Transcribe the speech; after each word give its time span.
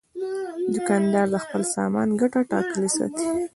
دوکاندار 0.73 1.27
د 1.31 1.35
خپل 1.43 1.61
سامان 1.75 2.09
ګټه 2.21 2.41
ټاکلې 2.51 2.89
ساتي. 2.97 3.27